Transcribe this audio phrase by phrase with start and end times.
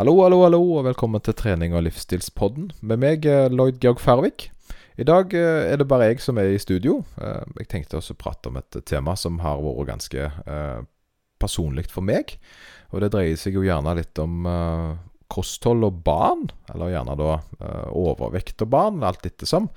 [0.00, 4.46] Hallo, hallo, hallo, og velkommen til trening- og livsstilspodden med meg, Lloyd Georg Færvik.
[4.96, 7.02] I dag eh, er det bare jeg som er i studio.
[7.20, 10.80] Eh, Jeg tenkte også å prate om et tema som har vært ganske eh,
[11.36, 12.32] personlig for meg.
[12.96, 14.48] Og det dreier seg jo gjerne litt om
[15.28, 17.36] kosthold og barn, eller gjerne da
[17.92, 19.68] overvekt og barn, alt ettersom.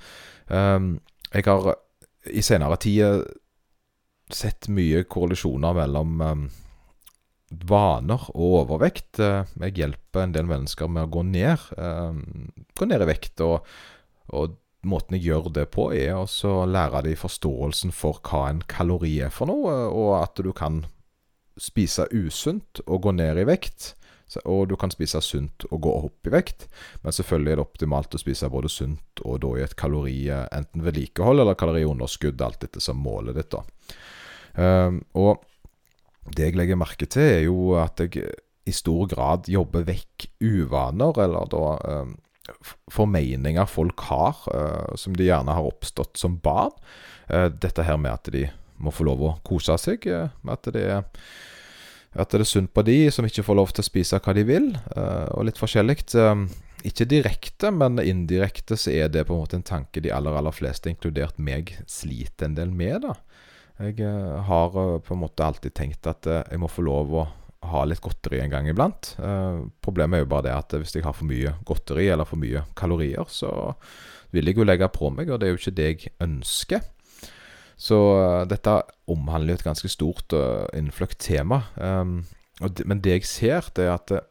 [0.48, 1.74] Jeg har
[2.32, 3.28] i senere tid
[4.32, 6.48] sett mye korrelisjoner mellom
[7.70, 9.20] vaner og overvekt.
[9.20, 13.42] Eh, Jeg hjelper en del mennesker med å gå ned, um, gå ned i vekt.
[13.46, 13.66] Og,
[14.34, 19.20] og måten jeg gjør det på, er å lære dem forståelsen for hva en kalori
[19.24, 20.86] er for noe, og at du kan
[21.60, 23.94] spise usunt og gå ned i vekt.
[24.50, 26.66] Og du kan spise sunt og gå opp i vekt,
[27.04, 30.48] men selvfølgelig er det optimalt å spise både sunt og da i et kalori eh,
[30.56, 33.54] enten vedlikehold eller kaloriunderskudd, alt etter som målet ditt.
[33.54, 33.62] da.
[35.14, 35.44] Og
[36.32, 38.30] det jeg legger merke til, er jo at jeg
[38.66, 41.64] i stor grad jobber vekk uvaner, eller da
[42.64, 46.72] f- formeninger folk har, eh, som de gjerne har oppstått som barn.
[47.30, 48.46] Eh, dette her med at de
[48.80, 51.04] må få lov å kose seg, eh, at det er
[52.16, 54.44] at det er synd på de som ikke får lov til å spise hva de
[54.46, 56.04] vil, eh, og litt forskjellig.
[56.16, 56.46] Eh,
[56.86, 60.52] Ikke direkte, men indirekte så er det på en måte en tanke de aller, aller
[60.52, 63.02] fleste, inkludert meg, sliter en del med.
[63.02, 63.14] da.
[63.82, 67.16] Jeg eh, har eh, på en måte alltid tenkt at eh, jeg må få lov
[67.18, 67.24] å
[67.72, 69.14] ha litt godteri en gang iblant.
[69.80, 72.66] Problemet er jo bare det at hvis jeg har for mye godteri eller for mye
[72.76, 73.72] kalorier, så
[74.36, 76.84] vil jeg jo legge på meg, og det er jo ikke det jeg ønsker.
[77.80, 78.02] Så
[78.52, 78.74] dette
[79.08, 81.62] omhandler jo et ganske stort og innfløkt tema.
[81.80, 84.22] Men det jeg ser, det er at det,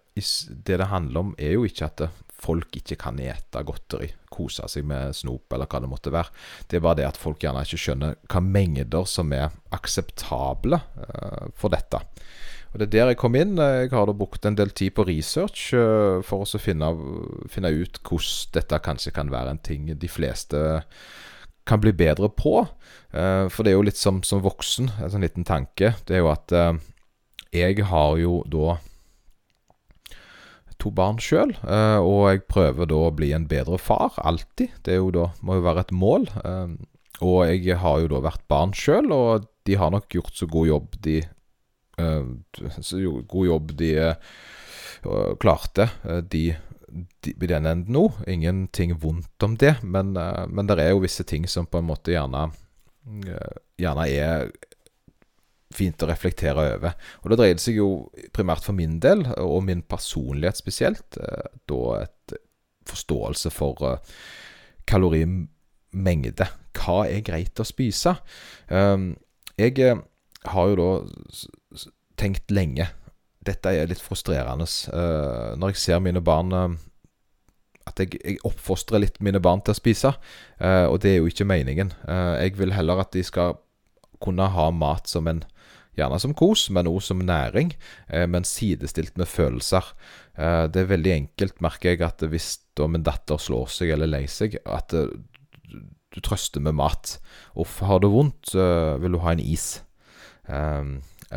[0.69, 2.05] det handler om, er jo ikke at
[2.43, 6.33] folk ikke kan ete godteri, kose seg med snop eller hva det måtte være.
[6.69, 11.51] Det er bare det at folk gjerne ikke skjønner hva mengder som er akseptable uh,
[11.59, 12.03] for dette.
[12.73, 13.59] Og Det er der jeg kom inn.
[13.61, 16.93] Jeg har da brukt en del tid på research uh, for å finne,
[17.53, 20.63] finne ut hvordan dette kanskje kan være en ting de fleste
[21.69, 22.65] kan bli bedre på.
[23.13, 25.95] Uh, for det er jo litt som, som voksen, en sånn liten tanke.
[26.09, 26.57] Det er jo at
[27.53, 28.79] jeg har jo da
[30.83, 34.17] to barn sjøl, eh, og jeg prøver da å bli en bedre far.
[34.23, 34.75] Alltid.
[34.87, 36.27] Det jo da, må jo være et mål.
[36.43, 36.75] Eh,
[37.23, 40.69] og jeg har jo da vært barn sjøl, og de har nok gjort så god
[40.73, 42.33] jobb de eh,
[42.83, 42.99] Så
[43.31, 43.93] god jobb de
[45.43, 45.89] klarte,
[46.31, 48.05] de i den enden nå.
[48.31, 52.15] Ingenting vondt om det, men, men det er jo visse ting som på en måte
[52.15, 52.51] gjerne
[53.83, 54.53] Gjerne er
[55.75, 56.95] fint å reflektere over.
[57.23, 57.89] Og det dreier det seg jo
[58.35, 62.37] primært for min del, og min personlighet spesielt, eh, da et
[62.89, 64.15] forståelse for eh,
[64.91, 66.49] kalorimengde.
[66.77, 68.17] Hva er greit å spise?
[68.69, 69.13] Um,
[69.61, 70.01] jeg eh,
[70.53, 71.87] har jo da
[72.19, 72.89] tenkt lenge
[73.43, 74.69] Dette er litt frustrerende.
[75.59, 80.13] når jeg ser mine barn At jeg, jeg oppfostrer litt mine barn til å spise.
[80.61, 81.91] og det er jo ikke meningen.
[82.07, 83.57] Jeg vil heller at de skal
[84.23, 85.43] kunne ha mat som en
[85.99, 87.75] Gjerne som kos, men også som næring,
[88.09, 89.93] eh, men sidestilt med følelser.
[90.39, 94.09] Eh, det er veldig enkelt, merker jeg, at hvis da min datter slår seg eller
[94.09, 95.13] lei seg, at eh,
[95.69, 97.19] du, trøster med mat.
[97.57, 99.81] Uff, har du vondt, vil du ha en is.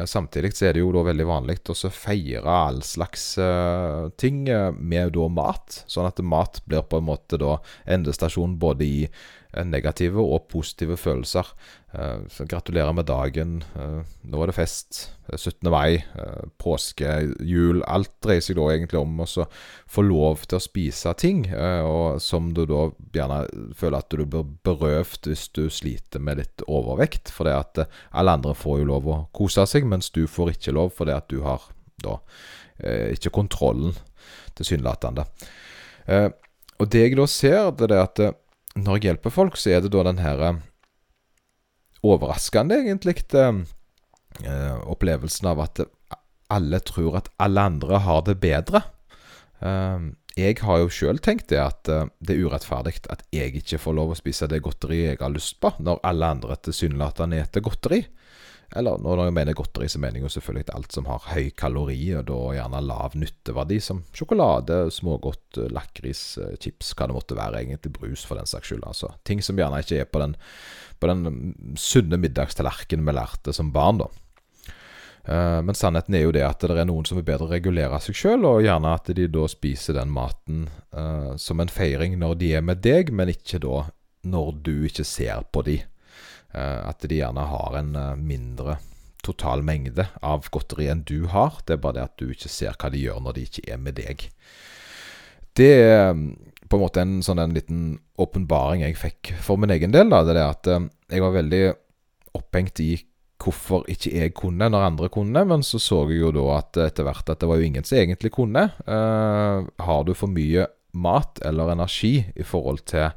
[0.03, 5.13] Samtidig så er det jo da veldig vanlig å feire all slags uh, ting med
[5.15, 7.53] da mat, sånn at mat blir på en måte da
[7.87, 8.99] endestasjon både i
[9.63, 11.47] negative og positive følelser.
[11.93, 13.63] Eh, Så gratulerer med dagen.
[13.75, 15.11] eh, Nå er det fest.
[15.31, 15.69] eh, 17.
[15.71, 17.81] mai, eh, påske, jul.
[17.87, 19.47] Alt dreier seg da egentlig om å
[19.87, 24.25] få lov til å spise ting, eh, og som du da gjerne føler at du
[24.25, 27.29] blir berøvd hvis du sliter med litt overvekt.
[27.29, 30.51] For det at eh, alle andre får jo lov å kose seg, mens du får
[30.57, 31.61] ikke lov fordi at du har
[32.03, 32.19] da
[32.83, 33.95] eh, ikke kontrollen,
[34.55, 35.25] tilsynelatende.
[36.07, 36.29] Eh,
[36.79, 38.33] og det jeg da ser, det er at eh,
[38.75, 40.59] når jeg hjelper folk, så er det da den her eh,
[42.05, 43.61] overraskende, egentlig, eh,
[44.43, 45.85] eh, opplevelsen av at
[46.53, 48.83] alle tror at alle andre har det bedre.
[49.63, 53.79] Eh, jeg har jo sjøl tenkt det at eh, det er urettferdig at jeg ikke
[53.79, 57.65] får lov å spise det godteriet jeg har lyst på, når alle andre tilsynelatende spiser
[57.65, 58.01] godteri.
[58.73, 61.99] Eller når jeg mener godteri, så mener jeg jo selvfølgelig alt som har høy kalori,
[62.17, 67.37] og da gjerne lav nytteverdi, som sjokolade, smågodt, eh, lakris, eh, chips, hva det måtte
[67.37, 68.85] være, egentlig brus for den saks skyld.
[68.87, 69.13] Altså.
[69.27, 70.35] Ting som gjerne ikke er på den,
[70.99, 74.09] på den mm, sunne middagstallerkenen vi lærte som barn, da.
[75.25, 78.17] Eh, Men sannheten er jo det at det er noen som vil bedre regulere seg
[78.17, 82.53] sjøl, og gjerne at de da spiser den maten uh, som en feiring når de
[82.59, 83.87] er med deg, men ikke da
[84.25, 85.79] når du ikke ser på de.
[86.53, 88.77] Eh, At de gjerne har en eh, mindre
[89.25, 91.61] total mengde av godteri enn du har.
[91.65, 93.81] Det er bare det at du ikke ser hva de gjør når de ikke er
[93.81, 94.27] med deg.
[95.57, 96.27] Det er mm,
[96.69, 97.81] på en måte en sånn en liten
[98.21, 100.11] åpenbaring jeg fikk for min egen del.
[100.13, 100.21] Da.
[100.23, 101.65] Det er det at eh, jeg var veldig
[102.35, 102.93] opphengt i
[103.41, 107.05] hvorfor ikke jeg kunne når andre kunne, men så så jeg jo da at etter
[107.05, 108.69] hvert at det var jo ingen som egentlig kunne.
[108.87, 110.65] Uh, har du for mye
[110.95, 113.11] mat eller energi i forhold til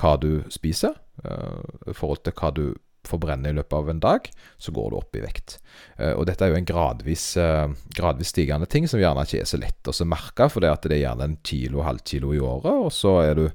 [0.00, 2.66] hva du spiser, uh, i forhold til hva du
[3.06, 5.58] forbrenner i løpet av en dag, så går du opp i vekt.
[5.98, 7.26] Uh, og dette er jo en gradvis,
[7.96, 11.30] gradvis, stigende ting som gjerne ikke er så lett å merke, for det, er gjerne
[11.30, 13.46] en kilo, halv kilo i året, og så er du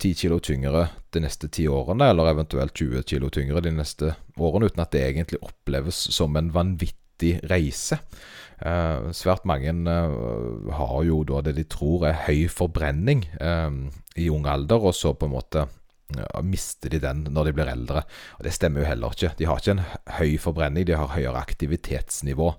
[0.00, 4.72] ti kilo tyngre de neste ti årene, eller eventuelt 20 kilo tyngre de neste årene,
[4.72, 7.03] uten at det egentlig oppleves som en vanvittig
[7.50, 8.00] reise.
[8.64, 10.18] Eh, svært mange eh,
[10.78, 13.70] har jo da det de tror er høy forbrenning eh,
[14.16, 15.66] i ung alder, og så på en måte
[16.14, 18.04] ja, mister de den når de blir eldre.
[18.38, 19.34] Og Det stemmer jo heller ikke.
[19.38, 19.86] De har ikke en
[20.18, 22.50] høy forbrenning, de har høyere aktivitetsnivå.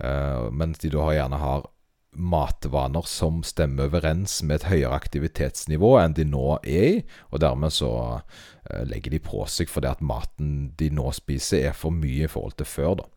[0.00, 1.70] Eh, mens de da gjerne har
[2.14, 7.00] matvaner som stemmer overens med et høyere aktivitetsnivå enn de nå er i,
[7.34, 7.90] og dermed så
[8.20, 12.30] uh, legger de på seg fordi at maten de nå spiser, er for mye i
[12.30, 12.94] forhold til før.
[13.02, 13.08] da.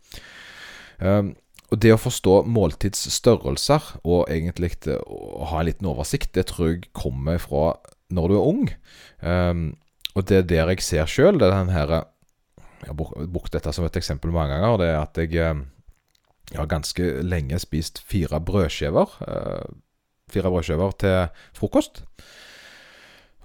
[0.99, 1.35] Um,
[1.67, 4.71] og Det å forstå måltidsstørrelser og egentlig
[5.03, 7.73] å ha en liten oversikt, det tror jeg kommer fra
[8.07, 8.69] når du er ung.
[9.19, 9.65] Um,
[10.15, 11.41] og det er der jeg ser sjøl.
[11.43, 14.79] Jeg har brukt dette som et eksempel mange ganger.
[14.79, 15.65] Det er at jeg
[16.51, 19.17] jeg har ganske lenge spist fire brødskiver.
[19.27, 19.67] Eh,
[20.31, 22.03] fire brødskiver til frokost.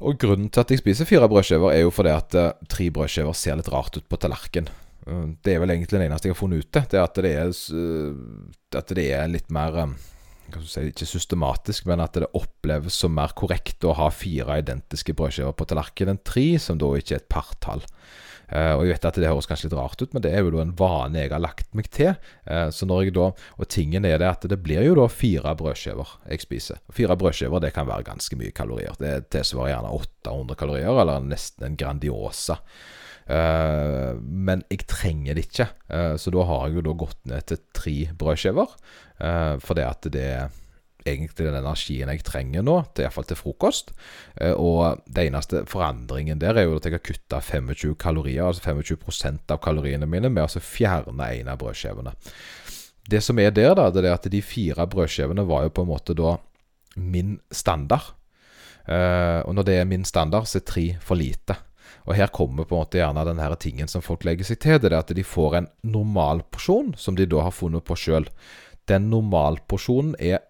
[0.03, 3.33] Og grunnen til at jeg spiser fire brødskiver, er jo fordi at uh, tre brødskiver
[3.39, 4.67] ser litt rart ut på tallerken.
[5.07, 6.73] Uh, det er vel egentlig det eneste jeg har funnet ut.
[6.73, 9.95] Det er at det er, uh, at det er litt mer
[10.67, 15.57] si, Ikke systematisk, men at det oppleves som mer korrekt å ha fire identiske brødskiver
[15.57, 17.87] på tallerkenen enn tre, som da ikke er et partall.
[18.53, 20.59] Og jeg vet at det høres kanskje litt rart ut, men det er jo da
[20.61, 22.11] en vane jeg har lagt meg til.
[22.45, 26.19] Så når jeg da, Og tingen er det at det blir jo da fire brødskiver
[26.29, 26.83] jeg spiser.
[26.93, 28.93] Fire brødskiver det kan være ganske mye kalorier.
[29.01, 32.59] Det tilsvarer gjerne 800 kalorier, eller nesten en Grandiosa.
[33.23, 35.69] Uh, men jeg trenger det ikke,
[36.19, 38.75] så da har jeg jo da gått ned til tre brødskiver.
[39.63, 40.51] for det at det er
[41.07, 43.93] egentlig den energien jeg trenger nå, til, iallfall til frokost.
[44.37, 48.65] Eh, og det eneste forandringen der er jo at jeg har kutta 25 kalorier, altså
[48.71, 52.15] 25% av kaloriene mine, med å fjerne en av brødskjevene.
[53.11, 55.91] Det som er der, da, det er at de fire brødskjevene var jo på en
[55.91, 56.37] måte da
[56.97, 58.15] min standard.
[58.83, 61.57] Og når det er min standard, så er tre for lite.
[62.07, 64.79] Og her kommer på en måte gjerne den her tingen som folk legger seg til.
[64.83, 68.29] Det er at de får en normalporsjon, som de da har funnet på sjøl.
[68.91, 70.43] Den normalporsjonen er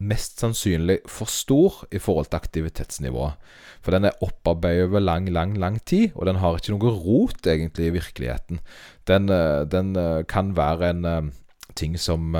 [0.00, 3.36] mest sannsynlig for stor i forhold til aktivitetsnivået.
[3.84, 7.46] For den er opparbeidet over lang, lang, lang tid, og den har ikke noe rot
[7.48, 8.60] egentlig i virkeligheten.
[9.08, 11.30] Den, eh, den eh, kan være en eh,
[11.76, 12.34] ting som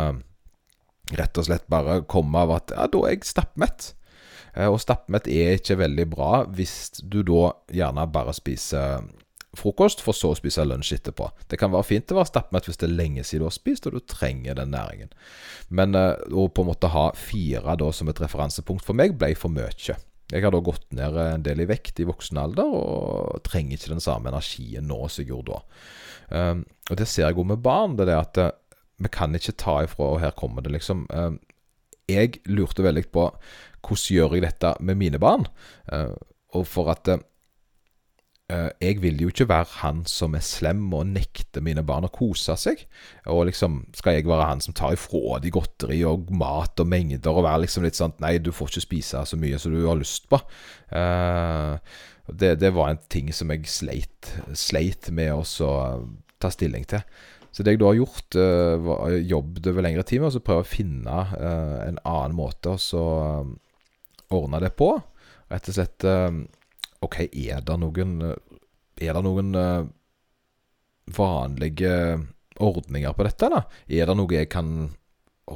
[1.17, 3.93] rett og slett bare kommer av at ja, da er jeg stappmett.
[4.69, 9.07] Og stappmett er ikke veldig bra hvis du da gjerne bare spiser
[9.57, 11.31] frokost, for så å spise lunsj etterpå.
[11.51, 13.89] Det kan være fint å være stappmett hvis det er lenge siden du har spist,
[13.89, 15.11] og du trenger den næringen.
[15.75, 19.33] Men uh, å på en måte ha fire da som et referansepunkt for meg, ble
[19.39, 19.99] for mye.
[20.31, 23.95] Jeg har da gått ned en del i vekt i voksen alder, og trenger ikke
[23.97, 25.63] den samme energien nå som jeg gjorde da.
[26.31, 27.97] Um, og det ser jeg òg med barn.
[27.99, 28.53] Det er at uh,
[29.03, 31.33] vi kan ikke ta ifra, og her kommer det liksom uh,
[32.11, 33.27] Jeg lurte veldig på
[33.81, 35.49] hvordan gjør jeg dette med mine barn?
[36.51, 37.07] og for at
[38.51, 42.13] Eh, jeg vil jo ikke være han som er slem og nekter mine barn å
[42.13, 42.83] kose seg.
[43.31, 47.31] Og liksom skal jeg være han som tar ifra de godteri og mat og mengder,
[47.31, 49.99] og være liksom litt sånn Nei, du får ikke spise så mye som du har
[50.01, 50.41] lyst på.
[52.31, 55.45] Det, det, var en ting som jeg sleit, sleit med å
[56.43, 57.03] ta stilling til.
[57.51, 60.71] Så det jeg da har gjort, uh, jobbet over lengre tid med å prøve å
[60.71, 62.79] finne en annen måte å
[64.35, 64.93] ordne det på.
[65.51, 66.07] Rett og slett
[67.01, 68.19] OK, er det noen
[69.01, 69.89] Er det noen uh,
[71.11, 71.95] vanlige
[72.61, 73.63] ordninger på dette, da?
[73.89, 74.69] Er det noe jeg kan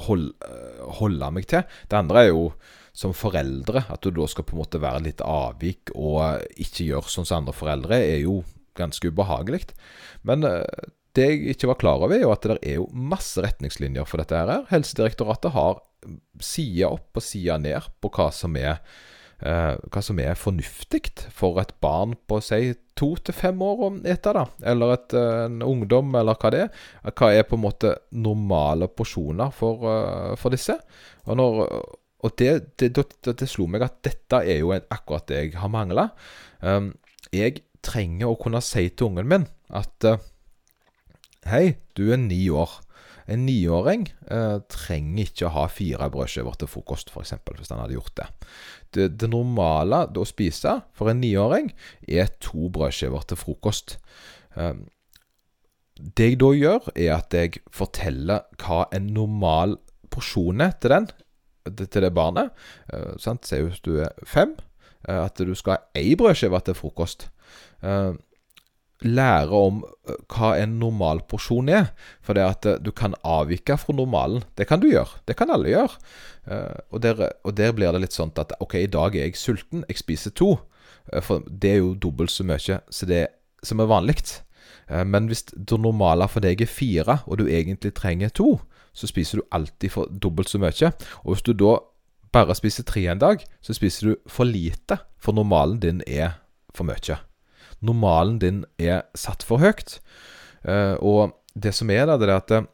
[0.09, 0.49] holde,
[0.99, 1.67] holde meg til?
[1.87, 2.49] Det andre er jo
[2.97, 7.13] som foreldre, at du da skal på en måte være litt avvik og ikke gjøre
[7.13, 8.39] sånn som andre foreldre, er jo
[8.79, 9.67] ganske ubehagelig.
[10.27, 10.47] Men
[11.15, 14.23] det jeg ikke var klar over, er jo at det er jo masse retningslinjer for
[14.23, 14.35] dette.
[14.35, 14.67] her.
[14.71, 15.83] Helsedirektoratet har
[16.43, 18.81] side opp og side ned på hva som er
[19.45, 21.03] eh, hva som er fornuftig
[21.35, 24.45] for et barn på si to til fem år å ete, da.
[24.73, 26.87] Eller et, eh, en ungdom, eller hva det er.
[27.11, 30.77] Hva er på en måte normale porsjoner for, uh, for disse?
[31.27, 31.63] Og, når,
[32.25, 35.73] og det, det, det, det, slo meg at dette er jo akkurat det jeg har
[35.73, 36.11] mangla.
[36.61, 36.95] Um,
[37.35, 40.21] jeg trenger å kunne si til ungen min at uh,
[41.45, 42.79] Hei, du er ni år.
[43.29, 47.97] En niåring eh, trenger ikke å ha fire brødskiver til frokost, f.eks., hvis han hadde
[47.97, 48.27] gjort det.
[48.97, 49.07] det.
[49.21, 51.71] Det, normale å spise for en niåring
[52.09, 53.99] er to brødskiver til frokost.
[54.57, 54.77] Eh,
[55.95, 59.77] det jeg da gjør, er at jeg forteller hva en normal
[60.13, 61.09] porsjon er til den,
[61.85, 62.53] til det barnet.
[62.93, 63.15] Eh?
[63.21, 64.57] Se hvis du er fem,
[65.09, 67.29] eh, at du skal ha ei brødskive til frokost.
[67.85, 68.13] Eh,
[69.03, 71.91] lære om eh, hva en normal porsjon er.
[72.25, 74.45] For det at eh, du kan avvike fra normalen.
[74.57, 75.21] Det kan du gjøre.
[75.29, 75.99] Det kan alle gjøre.
[76.47, 79.41] Eh, og der, og der blir det litt sånn at OK, i dag er jeg
[79.41, 79.85] sulten.
[79.89, 80.57] Jeg spiser to.
[81.25, 82.59] For det er jo dobbelt så mye
[82.89, 83.27] så det,
[83.65, 84.17] som er vanlig.
[84.89, 88.55] Men hvis det normale for deg er fire, og du egentlig trenger to,
[88.97, 90.95] så spiser du alltid for dobbelt så mye.
[91.25, 91.77] Og hvis du da
[92.33, 96.41] bare spiser tre en dag, så spiser du for lite, for normalen din er
[96.73, 97.21] for mye
[97.85, 99.99] normalen din er satt for høyt.
[100.65, 102.65] Uh, og det som er da, det er at eh,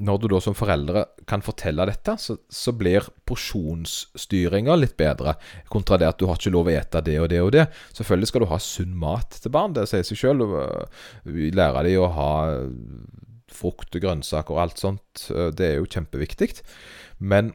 [0.00, 5.34] når du da som foreldre kan fortelle dette, så, så blir porsjonsstyringa litt bedre.
[5.72, 7.66] Kontra det at du har ikke lov å ete det og det og det.
[7.98, 10.46] Selvfølgelig skal du ha sunn mat til barn, det sier seg sjøl.
[11.26, 12.30] Vi lærer dem å ha
[13.50, 15.26] frukt og grønnsaker og alt sånt.
[15.28, 16.52] Det er jo kjempeviktig.
[17.18, 17.52] Men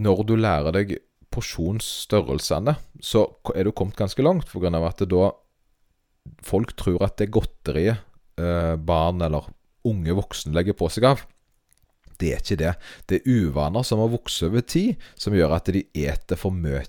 [0.00, 0.98] når du lærer deg
[1.30, 4.50] porsjonsstørrelsene, så er du kommet ganske langt.
[4.50, 5.30] Av at da
[6.46, 8.06] folk tror at det er godteriet
[8.40, 9.50] eh, barn eller
[9.88, 11.22] unge voksne legger på seg av.
[12.20, 12.72] Det er ikke det.
[13.08, 16.82] Det er uvaner som har vokst over tid, som gjør at de eter for mye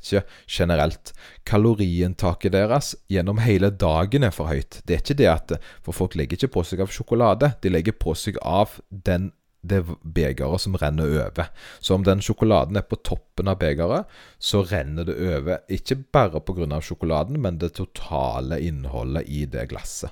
[0.44, 1.14] generelt.
[1.48, 4.82] Kaloriinntaket deres gjennom hele dagen er for høyt.
[4.84, 5.54] Det er ikke det at
[5.86, 7.54] For folk legger ikke på seg av sjokolade.
[7.64, 11.52] De legger på seg av den det begeret som renner over.
[11.80, 14.10] Så om den sjokoladen er på toppen av begeret,
[14.42, 15.62] så renner det over.
[15.70, 16.82] Ikke bare pga.
[16.82, 20.12] sjokoladen, men det totale innholdet i det glasset.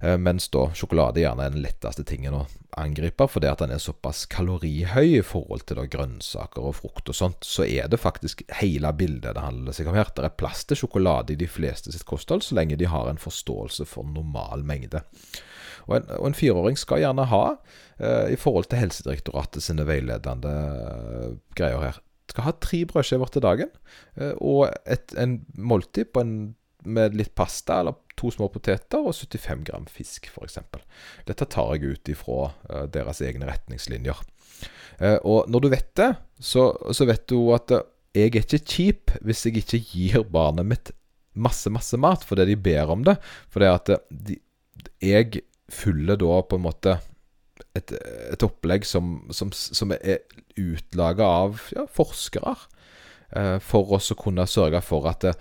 [0.00, 2.46] Eh, mens da sjokolade gjerne er den letteste tingen å
[2.80, 7.18] angripe, fordi at den er såpass kalorihøy i forhold til da grønnsaker og frukt og
[7.18, 10.08] sånt, så er det faktisk hele bildet det handler seg om her.
[10.16, 13.20] Det er plass til sjokolade i de fleste sitt kosthold, så lenge de har en
[13.20, 15.04] forståelse for normal mengde.
[15.88, 17.44] Og en, og en fireåring skal gjerne ha,
[17.98, 23.42] eh, i forhold til Helsedirektoratet sine veiledende eh, greier her, skal ha tre brødskiver til
[23.42, 23.70] dagen
[24.14, 26.54] eh, og et en måltid en,
[26.86, 30.60] med litt pasta eller to små poteter og 75 gram fisk, f.eks.
[31.28, 34.20] Dette tar jeg ut ifra uh, deres egne retningslinjer.
[35.00, 37.84] Uh, og når du vet det, så, så vet du at uh,
[38.16, 40.90] jeg er ikke kjip hvis jeg ikke gir barnet mitt
[41.38, 43.16] masse, masse mat fordi de ber om det.
[43.52, 44.40] For det at de,
[45.04, 46.98] jeg fyller da på en måte
[47.78, 50.24] et, et opplegg som, som, som er
[50.58, 52.56] utlaga av ja, forskere.
[53.62, 55.36] For oss å kunne sørge for at eh,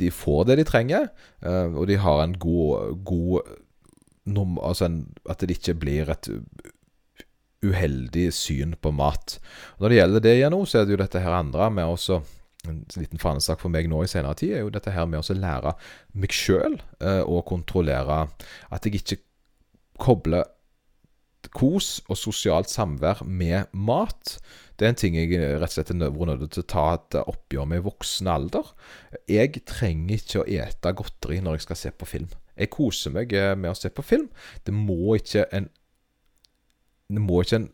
[0.00, 1.08] de får det de trenger,
[1.44, 3.56] eh, og de har en god, god
[4.30, 4.98] Altså en,
[5.32, 6.28] at det ikke blir et
[7.66, 9.38] uheldig syn på mat.
[9.80, 12.20] Når det gjelder det igjen nå, så er det jo dette her andre med også
[12.68, 15.36] en liten fanesak for meg nå i senere tid, er jo dette her med å
[15.36, 15.72] lære
[16.20, 18.26] meg sjøl eh, å kontrollere
[18.70, 19.20] at jeg ikke
[20.00, 20.44] koble
[21.56, 24.36] kos og sosialt samvær med mat.
[24.78, 27.66] Det er en ting jeg rett og slett er nødt til å ta et oppgjør
[27.68, 28.70] med i voksen alder.
[29.28, 32.30] Jeg trenger ikke å ete godteri når jeg skal se på film.
[32.56, 34.30] Jeg koser meg med å se på film.
[34.64, 35.68] Det må ikke en
[37.10, 37.70] Det må ikke en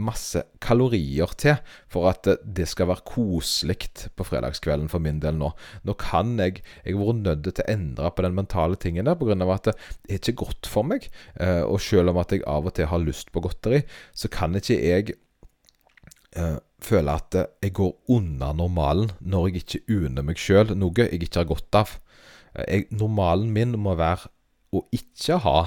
[0.00, 1.58] masse kalorier til
[1.92, 5.52] for at det skal være koselig på fredagskvelden for min del nå.
[5.84, 9.14] Nå kan jeg Jeg har vært nødt til å endre på den mentale tingen der
[9.14, 9.34] pga.
[9.54, 9.74] at det
[10.08, 11.08] er ikke godt for meg.
[11.38, 13.82] Eh, og selv om at jeg av og til har lyst på godteri,
[14.14, 15.14] så kan ikke jeg
[16.38, 21.22] uh, føle at jeg går unna normalen når jeg ikke unner meg sjøl noe jeg
[21.22, 21.96] ikke har godt av.
[22.68, 24.30] Jeg, normalen min må være
[24.72, 25.58] å ikke ha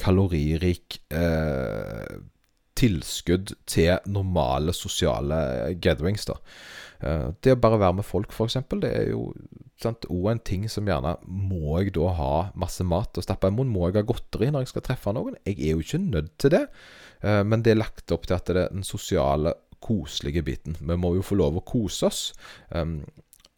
[0.00, 2.20] kaloririk uh,
[2.76, 5.38] tilskudd til normale sosiale
[5.82, 6.26] gatherings.
[6.28, 6.36] da.
[7.04, 9.30] Eh, det å bare være med folk, f.eks., det er jo
[9.84, 13.74] òg en ting som gjerne Må jeg da ha masse mat å stappe i munnen?
[13.74, 15.36] Må jeg ha godteri når jeg skal treffe noen?
[15.44, 16.64] Jeg er jo ikke nødt til det,
[17.22, 19.54] eh, men det er lagt opp til at det er den sosiale,
[19.86, 20.78] koselige biten.
[20.80, 22.20] Vi må jo få lov å kose oss.
[22.72, 23.02] Um,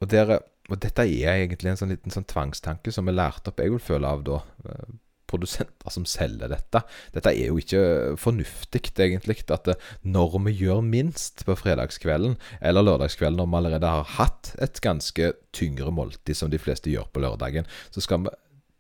[0.03, 0.33] og, der,
[0.69, 3.81] og dette er egentlig en sånn liten sånn tvangstanke som er lært opp, jeg vil
[3.81, 4.91] føle av da eh,
[5.29, 6.83] produsenter som selger dette.
[7.15, 7.83] Dette er jo ikke
[8.21, 9.41] fornuftig, egentlig.
[9.55, 9.71] At
[10.03, 15.33] når vi gjør minst på fredagskvelden eller lørdagskvelden, når vi allerede har hatt et ganske
[15.57, 18.37] tyngre måltid som de fleste gjør på lørdagen, så skal vi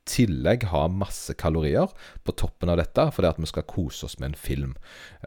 [0.08, 1.90] tillegg ha masse kalorier
[2.24, 4.74] på toppen av dette fordi at vi skal kose oss med en film.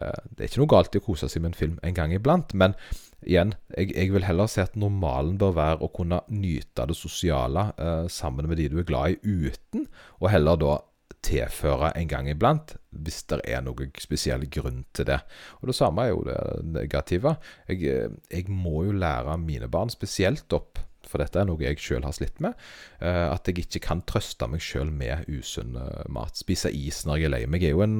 [0.01, 2.13] Eh, det er ikke noe galt i å kose seg med en film en gang
[2.15, 2.75] iblant, men
[3.21, 7.69] igjen, jeg, jeg vil heller si at normalen bør være å kunne nyte det sosiale
[7.77, 9.85] eh, sammen med de du er glad i, uten,
[10.19, 10.79] og heller da
[11.25, 15.19] tilføre en gang iblant, hvis det er noe spesiell grunn til det.
[15.61, 17.35] Og det samme er jo det negative.
[17.69, 21.79] Jeg, eh, jeg må jo lære mine barn spesielt opp for dette er noe jeg
[21.81, 22.55] sjøl har slitt med.
[23.01, 26.37] Uh, at jeg ikke kan trøste meg sjøl med usunn uh, mat.
[26.39, 27.97] Spise is når jeg er lei meg er jo en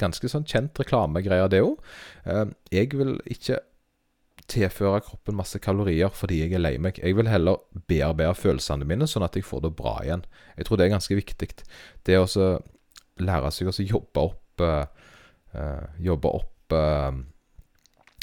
[0.00, 1.82] ganske sånn kjent reklamegreie, det òg.
[2.72, 3.58] jeg vil ikke
[4.48, 7.00] tilføre kroppen masse kalorier fordi jeg er lei meg.
[7.02, 10.24] Jeg vil heller bearbeide følelsene mine, sånn at jeg får det bra igjen.
[10.56, 11.50] Jeg tror det er ganske viktig.
[12.06, 12.26] Det å
[13.18, 14.86] lære seg å jobbe opp uh,
[16.04, 17.12] Jobbe opp uh,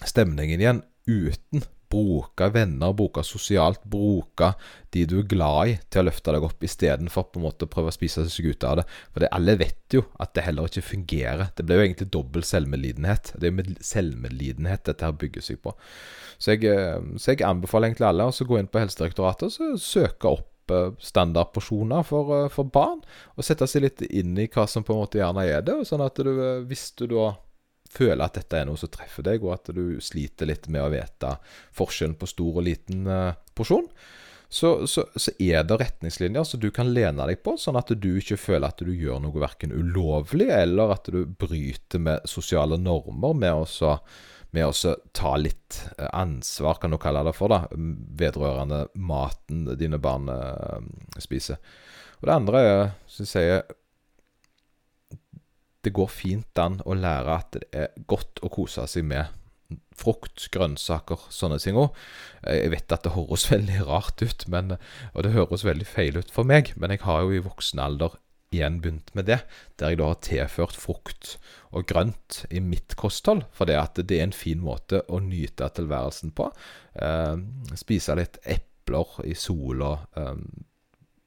[0.06, 4.54] stemningen igjen uten bruke venner, bruke sosialt, bruke
[4.96, 7.72] de du er glad i, til å løfte deg opp, istedenfor på en måte å
[7.72, 8.86] prøve å spise seg ut av det.
[9.12, 11.52] For det, alle vet jo at det heller ikke fungerer.
[11.56, 13.34] Det blir jo egentlig dobbel selvmedlidenhet.
[13.36, 15.76] Det er jo selvmedlidenhet dette her bygger seg på.
[16.40, 20.32] Så jeg, eh, så jeg anbefaler egentlig alle å gå inn på Helsedirektoratet og søke
[20.38, 23.04] opp eh, standardporsjoner for, eh, for, barn,
[23.36, 25.82] og sette seg litt inn i hva som på en måte gjerne er det.
[25.90, 26.32] sånn at du,
[26.70, 27.34] hvis du da
[27.96, 30.92] føler at dette er noe som treffer deg, og at du sliter litt med å
[30.94, 31.36] vite
[31.76, 33.90] forskjellen på stor og liten uh, porsjon,
[34.56, 38.12] så, så, så, er det retningslinjer som du kan lene deg på, sånn at du
[38.20, 43.36] ikke føler at du gjør noe verken ulovlig, eller at du bryter med sosiale normer
[43.36, 43.98] med å,
[44.56, 47.66] med å ta litt eh, ansvar, kan du kalle det for, da,
[48.22, 50.78] vedrørende maten dine barn uh,
[51.20, 51.60] spiser.
[52.22, 53.66] Og det andre er, syns jeg,
[55.86, 59.32] det går fint an å lære at det er godt å kose seg med
[59.98, 61.96] frukt, grønnsaker, sånne ting òg.
[62.46, 64.76] Jeg vet at det høres veldig rart ut, men,
[65.14, 68.20] og det høres veldig feil ut for meg, men jeg har jo i voksen alder
[68.54, 69.40] igjen begynt med det,
[69.80, 71.36] der jeg da har tilført frukt
[71.76, 75.68] og grønt i mitt kosthold, for det at det er en fin måte å nyte
[75.76, 76.48] tilværelsen på.
[76.96, 77.36] Eh,
[77.76, 79.98] spise litt epler i sola.
[80.16, 80.40] Eh,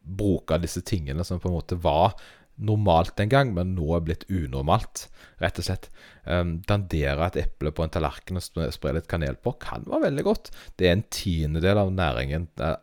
[0.08, 2.14] bruke disse tingene som på en måte var
[2.58, 5.06] normalt en gang, men nå er blitt unormalt,
[5.42, 5.88] rett og slett.
[6.24, 10.26] Um, dandere et eple på en tallerken og spre litt kanel på kan være veldig
[10.26, 10.52] godt.
[10.76, 12.76] Det er en tiendedel av næringen uh,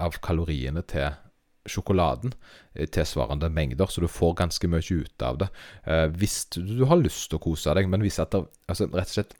[0.00, 1.10] av kaloriene til
[1.70, 2.32] sjokoladen
[2.80, 5.50] i tilsvarende mengder, så du får ganske mye ut av det.
[5.86, 9.10] Uh, hvis du, har lyst til å kose deg, men hvis at det, altså, rett
[9.10, 9.36] og slett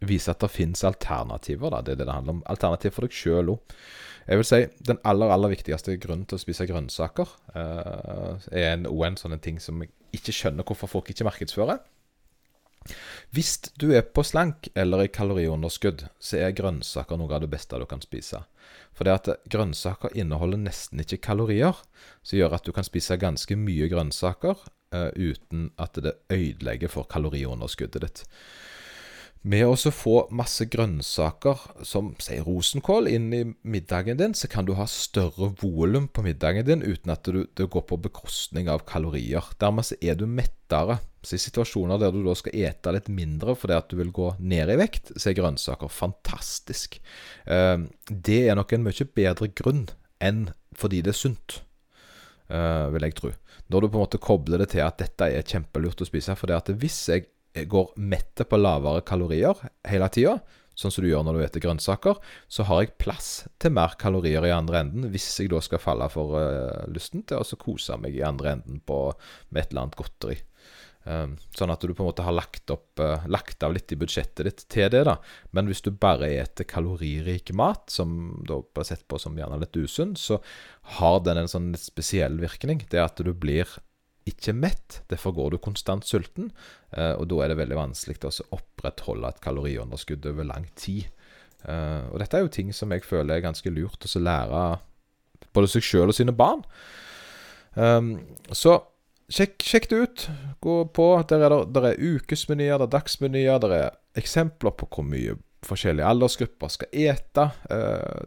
[0.00, 1.70] vise at det finnes alternativer.
[1.70, 1.82] Da.
[1.82, 2.42] Det er det det handler om.
[2.50, 3.76] Alternativ for deg sjøl òg.
[4.24, 8.86] Jeg vil si Den aller aller viktigste grunnen til å spise grønnsaker uh, er en,
[8.88, 11.82] en sånn ting som jeg ikke skjønner hvorfor folk ikke markedsfører.
[13.34, 17.78] Hvis du er på slank eller i kaloriunderskudd, så er grønnsaker noe av det beste
[17.80, 18.42] du kan spise.
[18.94, 21.80] For det at grønnsaker inneholder nesten ikke kalorier,
[22.22, 24.60] som gjør at du kan spise ganske mye grønnsaker
[24.94, 28.24] uh, uten at det ødelegger for kaloriunderskuddet ditt.
[29.44, 34.72] Med å få masse grønnsaker, som si rosenkål, inn i middagen din, så kan du
[34.78, 39.44] ha større volum på middagen din uten at du, det går på bekostning av kalorier.
[39.60, 40.96] Dermed så er du mettere.
[41.20, 44.30] Så I situasjoner der du da skal ete litt mindre fordi at du vil gå
[44.40, 46.96] ned i vekt, så er grønnsaker fantastisk.
[47.44, 49.90] Uh, det er nok en mye bedre grunn
[50.24, 51.60] enn fordi det er sunt,
[52.48, 53.36] uh, vil jeg tro.
[53.68, 56.32] Når du på en måte kobler det til at dette er kjempelurt å spise.
[56.36, 60.38] For det at hvis jeg går mette på lavere kalorier hele tida,
[60.74, 62.18] sånn som du gjør når du spiser grønnsaker,
[62.50, 63.28] så har jeg plass
[63.62, 67.42] til mer kalorier i andre enden hvis jeg da skal falle for uh, lysten til
[67.42, 69.06] å kose meg i andre enden på,
[69.50, 70.40] med et eller annet godteri.
[71.04, 73.98] Um, sånn at du på en måte har lagt, opp, uh, lagt av litt i
[74.00, 75.04] budsjettet ditt til det.
[75.04, 75.18] da
[75.52, 79.76] Men hvis du bare spiser kaloririk mat, som da blir sett på som gjerne litt
[79.76, 80.40] usunn, så
[80.98, 82.82] har den en sånn spesiell virkning.
[82.88, 83.68] Det at du blir
[84.28, 85.02] ikke mett.
[85.10, 86.50] Derfor går du konstant sulten,
[86.96, 91.10] eh, og da er det veldig vanskelig å opprettholde et kaloriunderskudd over lang tid.
[91.64, 94.64] Eh, og dette er jo ting som jeg føler er ganske lurt å lære
[95.54, 96.64] både seg sjøl og sine barn.
[97.74, 98.16] Um,
[98.54, 98.78] så
[99.32, 100.26] sjekk, sjekk, det ut.
[100.62, 101.08] Gå på.
[101.30, 106.08] Der er, der er ukesmenyer, der er dagsmenyer, der er eksempler på hvor mye forskjellige
[106.10, 107.48] aldersgrupper skal ete.
[107.70, 108.24] Uh,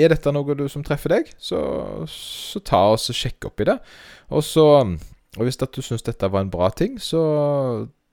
[0.00, 1.60] er dette noe du som treffer deg, så,
[2.08, 3.76] så ta oss og sjekk opp i det.
[4.32, 4.66] Og så
[5.38, 7.20] og hvis du syns dette var en bra ting, så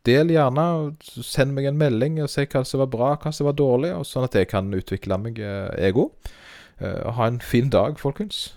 [0.08, 0.68] del gjerne.
[1.04, 4.28] Send meg en melding og si hva som var bra, hva som var dårlig, sånn
[4.28, 6.12] at jeg kan utvikle meg, eh, òg.
[6.78, 8.52] Uh, ha en fin dag, folkens.